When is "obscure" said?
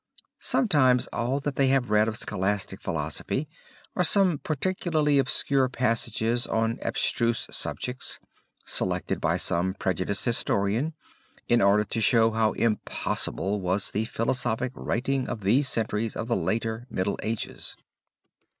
5.19-5.69